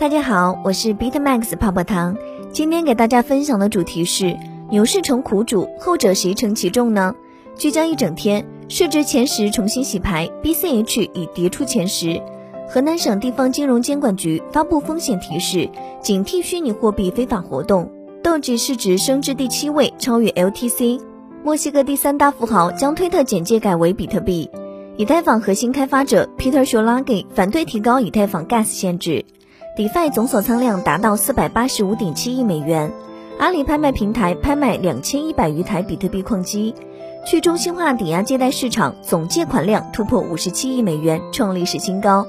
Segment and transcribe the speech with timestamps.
[0.00, 2.16] 大家好，我是 Bitmax 泡泡糖。
[2.52, 4.34] 今天给大家分享的主题是
[4.70, 7.14] 牛市成苦主，后者谁承其重呢？
[7.54, 12.18] 聚焦一整天，市值前十重新洗牌，BCH 已跌出前十。
[12.66, 15.68] 河南省地方金融监管局发布风险提示，
[16.00, 17.92] 警惕虚拟货币非法活动。
[18.22, 20.98] 豆指市值升至第七位，超越 LTC。
[21.44, 24.48] 墨西哥第三大富豪将推特简介改为比特币。
[24.96, 29.26] 以太坊核心开发者 Peter Scolari 反对提高以太坊 Gas 限制。
[29.80, 32.92] DeFi 总锁仓量达到四百八十五点七亿美元。
[33.38, 36.74] 阿里拍卖平台拍卖两千一百余台比特币矿机。
[37.26, 42.26] 去中心化抵押借贷市场总借款量突破五十七亿美元，创历史新高。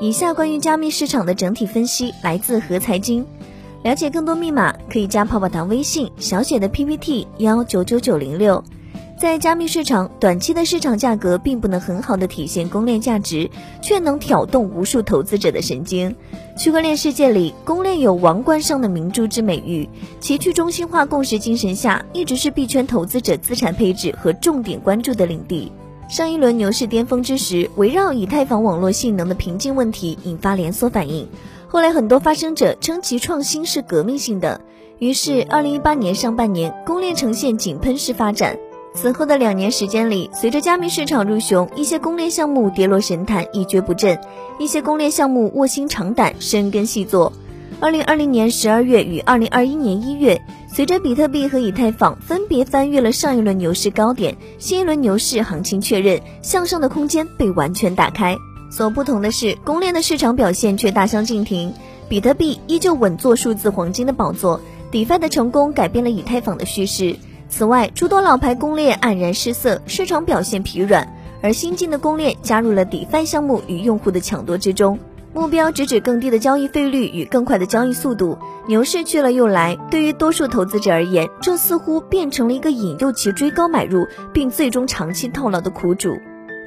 [0.00, 3.24] 以下关于加密市场的整体分析来自和财经。
[3.84, 8.64] 了解更多密码可以加泡泡糖微信小写的 PPT 幺九九九零六。
[9.18, 13.50] 在加密市场，短期的市场价格并不能很好的体现公链价值，
[13.82, 16.14] 却能挑动无数投资者的神经。
[16.56, 19.88] 区块链世界里，公链有王冠上的明珠之美誉，
[20.20, 25.72] 其去中心化共识精神下，一直是币圈投资者资产配置和重点关注的领地。
[26.08, 31.28] 上一轮牛市巅峰之时，围绕以太坊网络性能的瓶颈问题引发连锁反应，
[31.66, 34.60] 后来很多发声者称其创新是革命性的，
[35.00, 38.56] 于是二零一八年上半年，公链呈现井喷式发展。
[39.00, 44.16] 此后的两年时间里，随着加密市场入熊，一些公链项目跌落神坛，一蹶不振；
[44.58, 47.32] 一些公链项目卧薪尝胆，深耕细作。
[47.78, 58.36] 二零二零年十二月与二零二一年一月，随着比特币和以太坊分别翻越了上一轮牛市高点，新一轮牛市行情确认，向上的空间被完全打开。
[58.68, 61.72] 所不同的是，公链的市场表现却大相径庭，
[62.08, 64.60] 比特币依旧稳坐数字黄金的宝座
[64.90, 67.14] ，DeFi 的成功改变了以太坊的叙事。
[67.48, 74.98] 此外，诸多老牌公链黯然失色，市场表现疲软，而新进的公链加入了 DeFi 项目与用户的抢夺之中，
[75.32, 78.38] 目标直指更低的交易费率与更快的交易速度。
[78.66, 86.16] 牛市去了又来，对于多数投资者而言，这似乎变成了一个引诱其追高买入，并最终长期套牢的苦主。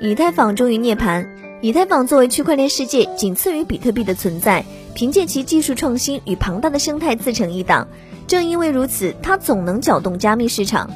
[0.02, 1.28] 以太坊终于涅槃。
[1.64, 7.88] 以太坊作为区块链世界仅次于比特币的存在，凭借其技术创新与庞大的生态自成一档。
[8.26, 10.90] 正因为如此，它总能搅动加密市场。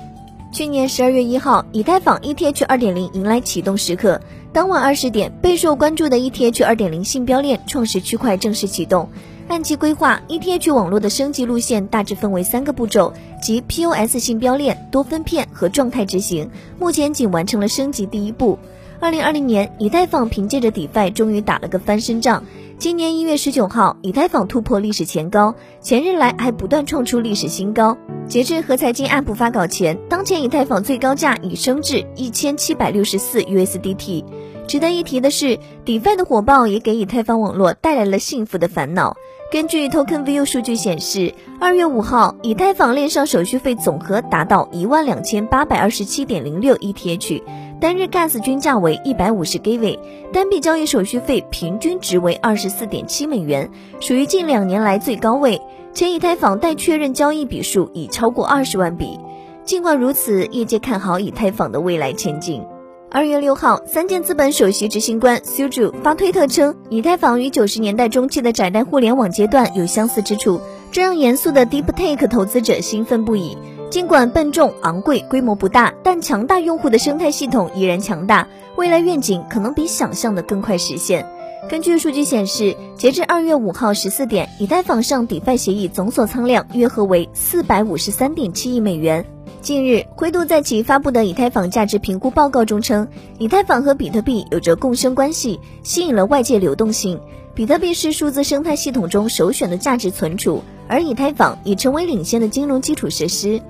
[0.52, 4.20] 去年十二月一号，以太坊 ETH 二点零迎来启动时刻。
[4.52, 9.08] 当晚二十点，备受关注的 ETH 二点零信标链创始区块正式启动。
[9.48, 16.50] 按其规划，ETH 网络的升级路线大致分为三个步骤，即 POS 信标链、多分片和状态执行。
[16.80, 18.58] 目前仅完成了升级第一步。
[19.06, 22.44] 二零二零年，以太坊凭借着 DeFi 终于打了个翻身仗。
[22.80, 27.96] 今年一月十九号，以太坊突破历史前高，前日来还不断创出历史新高。
[28.28, 34.26] 截至和财经 App 发稿前，当前以太坊最高价已升至一千七百六十四 USDT。
[34.68, 39.16] 值得一提的是，DeFi 的火爆也给以太坊网络带来了幸福的烦恼。
[39.52, 47.44] 根据 TokenView 数据显示，二月五号，以太坊链上手续费总和达到一万两千八百二十七点零六 ETH。
[47.80, 50.00] 单日 gas 均价为一百五十 g v
[50.32, 53.70] 单笔交易手续费平均值为二十四点七美元，
[54.00, 55.62] 属于近两年来最高位。
[55.94, 59.18] 且以太坊待确认交易笔数已超过二十万笔。
[59.64, 62.66] 尽管如此，业界看好以太坊的未来前景。
[63.10, 70.60] 二月六号，三箭资本首席执行官 Suju 发推特称，以太坊与九十年代中期的窄带互联网阶段有相似之处，
[70.92, 73.58] 这让严肃的 Deep Take 投资者兴奋不已。
[73.90, 78.48] 尽管笨重、昂贵、规模不大，但强大用户的生态系统依然强大。
[78.76, 81.26] 未来愿景可能比想象的更快实现。
[81.70, 89.26] 根据数据显示，截至二月五号十四点，以太坊上 DeFi 协议总锁仓量约合为四百五十三点七亿美元。
[89.62, 93.08] 近日，灰度在其发布的以太坊价值评估报告中称，
[93.40, 97.20] 以太坊和比特币有着共生关系，吸引了外界流动性。
[97.54, 103.62] 比特币是数字生态系统中首选的价值存储，而以太坊已成为领先的金融基础设施。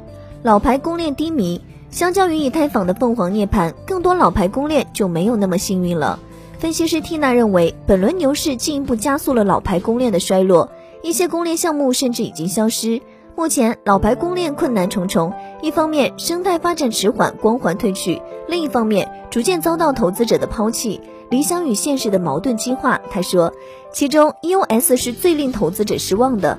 [0.44, 6.20] 老牌公链低迷，相较于以太坊的凤凰涅槃，更多老牌公链就没有那么幸运了。
[6.60, 10.70] 分析师 Tina 认为，本轮牛市进一步加速了老牌公链的衰落，
[11.04, 13.02] 一些公链项目甚至已经消失。
[13.36, 23.02] 目前，老牌公链困难重重，一方面生态发展迟缓，光环褪去；另一方面，逐渐遭到投资者的抛弃，理想与现实的矛盾激化。
[23.12, 23.52] 他说，
[23.92, 26.58] 其中 EOS 是最令投资者失望的。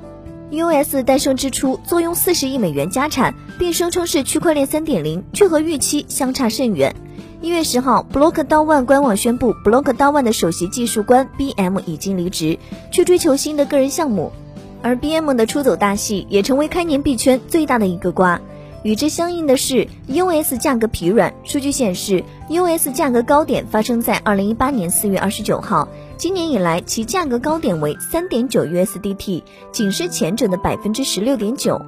[0.50, 1.02] U.S.
[1.02, 6.94] 诞生之初，坐拥四十亿美元家产，并声称是区块链三点零，却和预期相差甚远。
[7.42, 12.58] 一月十号，Block d One 官网宣布，Block d One 的首席技术官 BM 已经离职，
[12.92, 14.30] 去追求新的个人项目。
[14.82, 18.40] 而 BM 的出走大戏，也成为开年币圈最大的一个瓜。
[18.86, 21.34] 与之相应的是 US 价格疲软。
[21.42, 29.42] 数据显示，US 价格高点发生在二零一八年四月二十九号，今年以来其价格高点为三点九 USDT，
[29.72, 31.84] 仅是前者的百分之十六点九。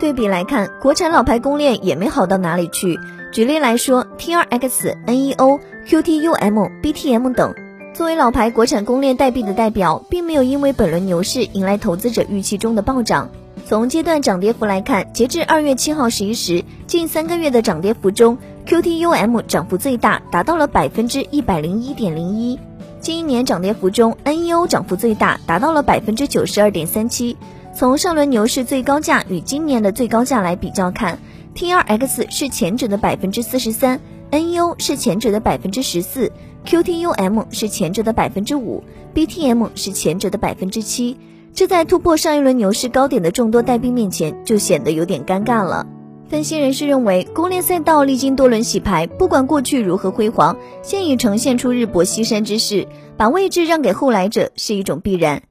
[0.00, 2.98] 对比来看，国产老牌公链也没好到哪里去。
[3.30, 7.54] 举例来说，TRX、NEO、QTUM、BTM 等，
[7.92, 13.28] 作为老牌国产公链代币的代表，并没有因为本轮牛市迎来投资者预期中的暴涨。
[13.68, 22.58] 从阶段涨跌幅来看，截至二月七号十一时，近三个月的涨跌幅中，QTUM 涨幅最大，达到了百分之一百零一点零一；
[22.98, 27.36] 近一年涨跌幅中，NEO 涨幅最大，达到了百分之九十二点三七。
[27.74, 31.18] 从上轮牛市最高价与今年的最高价来比较看
[31.54, 34.00] ，TRX 是前者的百分之四十三
[34.30, 36.32] ，NEO 是前者的百分之十四
[36.64, 38.82] ，QTUM 是前者的百分之五
[39.14, 41.18] ，BTM 是前者的百分之七。
[41.54, 45.86] 这在突破上一轮牛市高点的众多代币面前，就显得有点尴尬了。
[46.28, 52.86] 分析人士认为，公链赛道历经多轮洗牌，不管过去如何辉煌，现已呈现出日薄西山之势，
[53.16, 55.42] 把位置让给后来者是一种必然。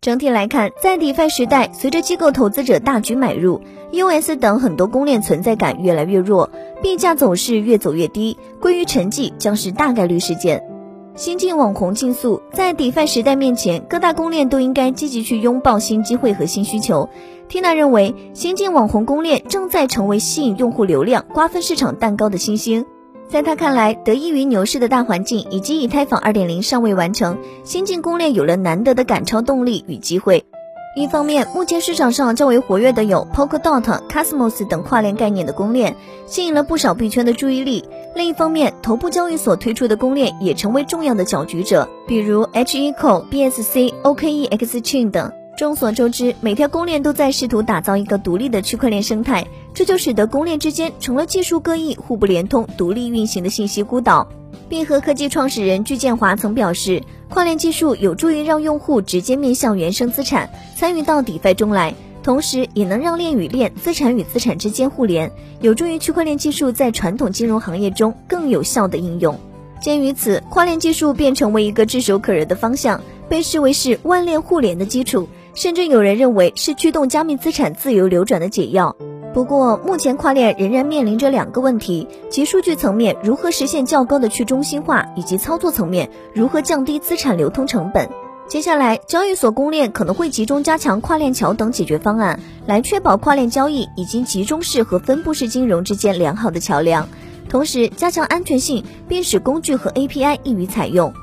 [0.00, 3.60] 整体来看，在 DeFi 时代，随着机构投资者大举买入
[3.92, 6.50] ，US 等很多公链存在感越来越弱，
[6.82, 10.71] 币价走势越走越低，归于沉寂将是大概率事件。
[11.14, 17.10] 新晋网红竞速，在 DeFi 时代面前，各大公链都应该积极去拥抱新机会和新需求。
[17.50, 22.86] Tina 认为，新晋网红公链正在成为吸引用户流量、瓜分市场蛋糕的新星。
[23.28, 30.46] 在他看来，得益于牛市的大环境以及以太坊2.0尚未完成，新晋公链有了难得的赶超动力与机会。
[30.94, 35.96] 一方面，目前市场上较为活跃的有 Polkadot、Cosmos 等跨链概念的公链，
[36.26, 37.88] 吸引了不少币圈的注意力。
[38.14, 45.32] 另一方面，头部交易所推出的公链也成为重要的搅局者，比如 HECO、BSC、OKEX Chain 等。
[45.56, 54.28] 众所周知，每条公链都在试图打造一个独立的区块链生态，这就使得公链之间成了技术各异、互不连通、独立运行的信息孤岛。
[54.70, 69.38] 币和科技创始人具建华曾表示，跨链技术有助于让用户直接面向原生资产，参与到 DeFi 中来，同时也能让链与链、资产与资产之间互联，有助于区块链技术在传统金融行业中更有效的应用。
[69.82, 78.96] 鉴于此，跨链技术便成为一个炙手可热的方向，被视为是万链互联的基础，甚至有人认为是驱动加密资产自由流转的解药。
[79.34, 88.08] 不过，目前跨链仍然面临着两个问题：即数据层面如何实现较高的去中心化，以及操作层面如何降低资产流通成本。
[88.46, 97.08] 接下来，交易所公链可能会集中加强跨链桥等解决方案，来确保跨链交易以及集中式和分布式金融之间良好的桥梁，
[97.48, 101.14] 同时加强安全性，并使工具和 API 易于采用。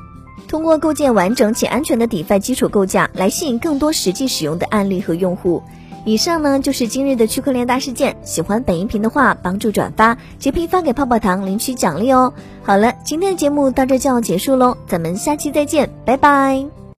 [0.50, 5.64] 通过构建完整且安全的底费基础构架，来吸引更多实际使用的案例和用户。
[6.06, 8.18] 以上呢就是今日的区块链大事件。
[8.24, 12.34] 喜欢本音频的话，帮助转发截屏发给泡泡糖领取奖励哦。
[12.64, 16.80] 好了，今天的节目到这就要结束喽，咱们下期再见，拜拜。